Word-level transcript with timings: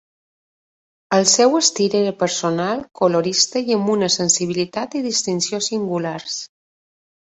El 1.17 1.25
seu 1.31 1.57
estil 1.59 1.97
era 1.99 2.15
personal, 2.23 2.83
colorista 3.03 3.65
i 3.71 3.79
amb 3.79 3.95
una 3.99 4.13
sensibilitat 4.19 5.01
i 5.03 5.07
distinció 5.13 5.65
singulars. 5.73 6.45